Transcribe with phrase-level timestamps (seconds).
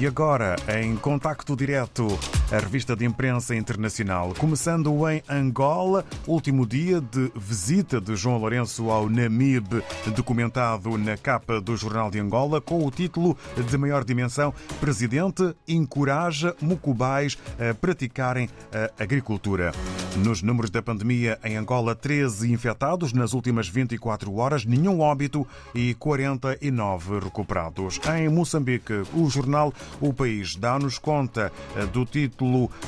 [0.00, 2.06] E agora, em contacto direto,
[2.52, 8.90] a revista de imprensa internacional, começando em Angola, último dia de visita de João Lourenço
[8.90, 9.82] ao Namibe,
[10.16, 16.56] documentado na capa do Jornal de Angola, com o título de maior dimensão: Presidente encoraja
[16.60, 19.72] mucubais a praticarem a agricultura.
[20.16, 25.94] Nos números da pandemia em Angola, 13 infectados nas últimas 24 horas, nenhum óbito e
[25.94, 28.00] 49 recuperados.
[28.18, 31.52] Em Moçambique, o jornal O País dá-nos conta
[31.92, 32.39] do título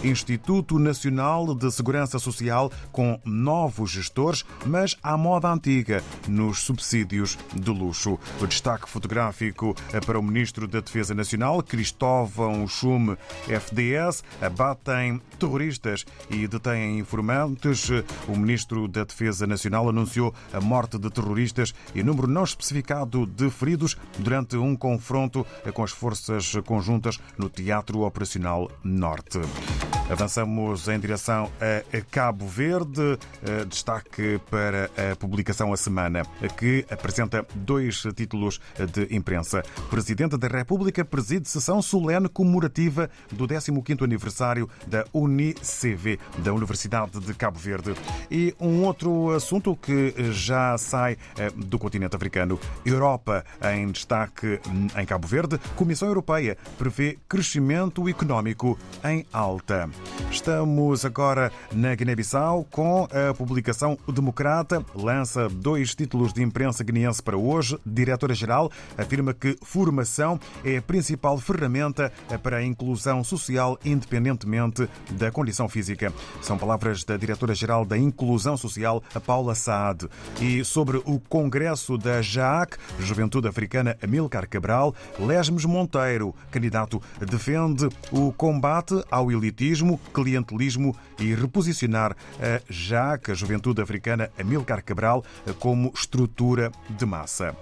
[0.03, 7.71] Instituto Nacional de Segurança Social com novos gestores, mas à moda antiga nos subsídios de
[7.71, 8.19] luxo.
[8.41, 9.75] O destaque fotográfico
[10.07, 17.89] para o Ministro da Defesa Nacional, Cristóvão Chume, FDS, abatem terroristas e detêm informantes.
[18.29, 23.51] O Ministro da Defesa Nacional anunciou a morte de terroristas e número não especificado de
[23.51, 29.42] feridos durante um confronto com as forças conjuntas no Teatro Operacional Norte.
[29.43, 30.02] Room.
[30.13, 33.19] Avançamos em direção a Cabo Verde.
[33.67, 36.23] Destaque para a publicação A Semana,
[36.59, 38.61] que apresenta dois títulos
[38.93, 39.63] de imprensa.
[39.89, 47.33] Presidente da República preside sessão solene comemorativa do 15º aniversário da UNICV, da Universidade de
[47.33, 47.95] Cabo Verde.
[48.31, 51.17] E um outro assunto que já sai
[51.57, 52.61] do continente africano.
[52.85, 54.61] Europa em destaque
[54.95, 55.59] em Cabo Verde.
[55.75, 59.89] Comissão Europeia prevê crescimento económico em alta.
[60.31, 64.85] Estamos agora na Guiné-Bissau com a publicação Democrata.
[64.95, 67.79] Lança dois títulos de imprensa guineense para hoje.
[67.85, 75.69] Diretora-geral afirma que formação é a principal ferramenta para a inclusão social, independentemente da condição
[75.69, 76.13] física.
[76.41, 80.09] São palavras da diretora-geral da Inclusão Social, Paula Saad.
[80.41, 88.33] E sobre o Congresso da JAAC, Juventude Africana Amilcar Cabral, Lesmes Monteiro, candidato, defende o
[88.33, 89.82] combate ao elitismo,
[90.13, 95.25] clientelismo e reposicionar a JAAC, a Juventude Africana Amilcar Cabral,
[95.59, 97.57] como estrutura de massa.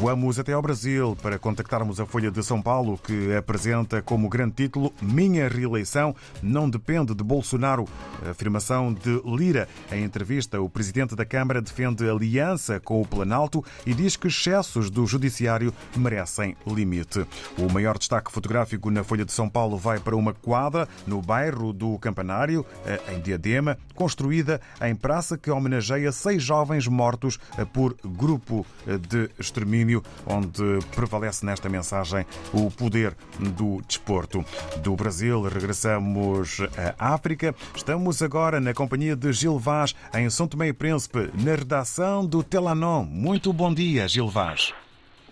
[0.00, 4.54] Voamos até ao Brasil para contactarmos a Folha de São Paulo, que apresenta como grande
[4.54, 7.84] título Minha reeleição não depende de Bolsonaro.
[8.24, 9.68] A afirmação de Lira.
[9.90, 14.88] Em entrevista, o presidente da Câmara defende aliança com o Planalto e diz que excessos
[14.88, 17.26] do Judiciário merecem limite.
[17.58, 21.72] O maior destaque fotográfico na Folha de São Paulo vai para uma quadra no bairro
[21.72, 22.64] do Campanário,
[23.12, 27.40] em Diadema, construída em praça que homenageia seis jovens mortos
[27.72, 28.64] por grupo
[29.08, 29.87] de extermínio
[30.26, 34.44] onde prevalece nesta mensagem o poder do desporto.
[34.82, 36.60] Do Brasil, regressamos
[36.98, 37.54] à África.
[37.74, 42.42] Estamos agora na companhia de Gil Vaz, em São Tomé e Príncipe, na redação do
[42.42, 43.04] Telanon.
[43.04, 44.72] Muito bom dia, Gil Vaz.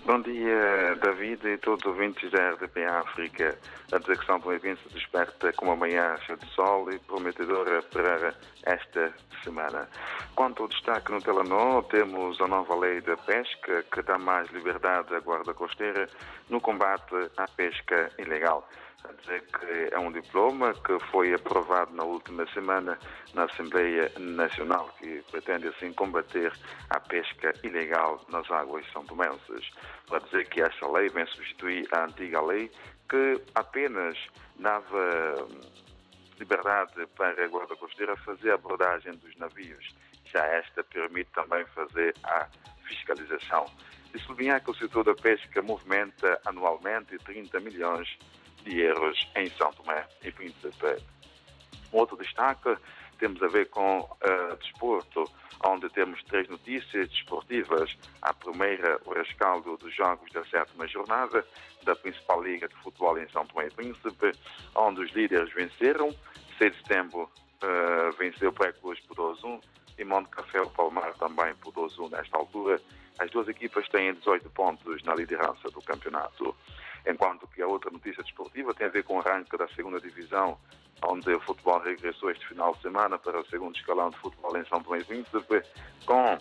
[0.06, 3.58] Bom dia, David e todos os ouvintes da RDP África.
[3.90, 6.98] A dizer que São Tomé e Príncipe desperta com uma manhã cheia de sol e
[7.00, 9.12] prometedora para esta
[9.42, 9.88] semana.
[10.36, 15.12] Quanto ao destaque no Telenor, temos a nova lei da pesca que dá mais liberdade
[15.12, 16.08] à guarda costeira
[16.48, 18.68] no combate à pesca ilegal.
[19.08, 22.98] A dizer que é um diploma que foi aprovado na última semana
[23.34, 26.52] na Assembleia Nacional, que pretende assim combater
[26.90, 29.70] a pesca ilegal nas águas são tomenses.
[30.06, 32.70] Para dizer que esta lei vem substituir a antiga lei
[33.08, 34.16] que apenas
[34.58, 35.48] dava
[36.38, 39.94] liberdade para a Guarda Costeira fazer a abordagem dos navios.
[40.26, 42.46] Já esta permite também fazer a
[42.84, 43.66] fiscalização.
[44.14, 48.18] E sublinhar que o setor da pesca movimenta anualmente 30 milhões
[48.62, 51.02] de euros em São Tomé e Príncipe.
[51.92, 52.76] Outro destaque
[53.16, 55.24] temos a ver com uh, desporto,
[55.64, 57.96] onde temos três notícias desportivas.
[58.22, 61.44] A primeira, o rescaldo dos jogos da sétima jornada
[61.84, 64.32] da principal liga de futebol em São Tomé e Príncipe,
[64.74, 66.14] onde os líderes venceram.
[66.58, 69.60] 6 de setembro uh, venceu o Pré-Cruz por 2-1
[69.98, 72.80] e Monte Café o Palmar também por 2-1 nesta altura.
[73.18, 76.54] As duas equipas têm 18 pontos na liderança do campeonato.
[77.06, 80.58] Enquanto que a outra notícia desportiva tem a ver com o arranque da segunda divisão,
[81.04, 84.64] onde o futebol regressou este final de semana para o segundo escalão de futebol em
[84.66, 85.62] São Tomé e Príncipe,
[86.04, 86.38] com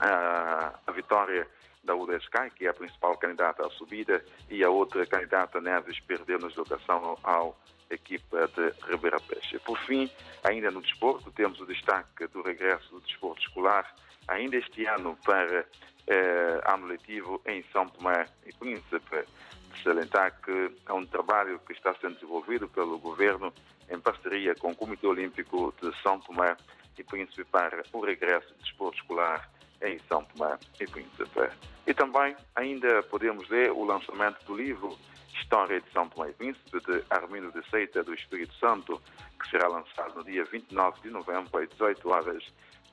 [0.00, 1.48] a, a vitória
[1.84, 6.38] da UDSCAI, que é a principal candidata à subida, e a outra candidata, Neves, perdeu
[6.38, 7.56] na deslocação ao
[7.90, 9.58] equipa de Ribeira Peixe.
[9.60, 10.10] Por fim,
[10.42, 13.94] ainda no desporto, temos o destaque do regresso do desporto escolar,
[14.26, 15.66] ainda este ano para
[16.06, 19.24] eh, ano letivo em São Tomé e Príncipe.
[19.72, 23.52] De salientar que é um trabalho que está sendo desenvolvido pelo governo
[23.90, 26.56] em parceria com o Comitê Olímpico de São Tomé
[26.96, 29.50] e Príncipe para o regresso do desporto escolar
[29.84, 31.50] em São Tomé e Príncipe.
[31.86, 34.98] E também ainda podemos ler o lançamento do livro
[35.34, 39.00] História de São Tomé e Príncipe, de Armindo de Seita do Espírito Santo,
[39.40, 42.44] que será lançado no dia 29 de novembro, às 18 horas,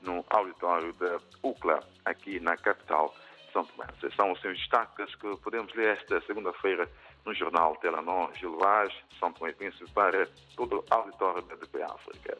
[0.02, 3.14] no auditório da UCLA, aqui na capital
[3.52, 3.86] São Tomé.
[3.96, 6.88] Esses são os seus destaques que podemos ler esta segunda-feira
[7.24, 11.82] no jornal Telenor Gil Vaz, São Tomé e Príncipe, para todo o auditório da DP
[11.82, 12.38] África.